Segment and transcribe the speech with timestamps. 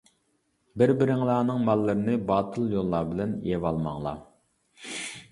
[0.81, 4.17] بىر-بىرىڭلارنىڭ ماللىرىنى باتىل يوللار بىلەن يەۋالماڭلار.